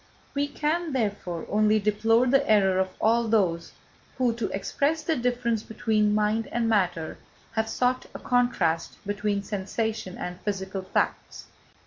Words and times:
We 0.33 0.47
can, 0.47 0.93
therefore, 0.93 1.45
only 1.47 1.77
deplore 1.77 2.25
the 2.25 2.49
error 2.49 2.79
of 2.79 2.89
all 2.99 3.27
those 3.27 3.71
who, 4.17 4.33
to 4.33 4.49
express 4.49 5.03
the 5.03 5.15
difference 5.15 5.61
between 5.61 6.15
mind 6.15 6.47
and 6.51 6.67
matter, 6.67 7.19
have 7.51 7.69
sought 7.69 8.07
a 8.15 8.17
contrast 8.17 8.95
between 9.05 9.43
sensation 9.43 10.17
and 10.17 10.41
physical 10.41 10.81
facts. 10.81 11.45